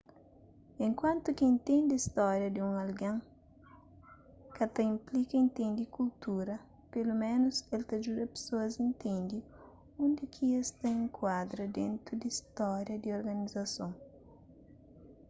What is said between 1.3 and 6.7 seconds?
ki intende stória di un algen ka ta inplika intende kultura